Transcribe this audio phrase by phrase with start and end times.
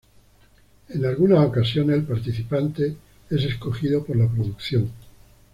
[0.89, 2.95] En algunas ocasiones el participante
[3.29, 4.89] es escogido por la producción.